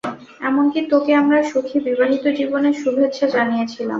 [0.41, 3.89] এমনকি তোকে আমরা সুখী বিবাহিত জীবনের শুভেচ্ছা জানিয়েছিলাম।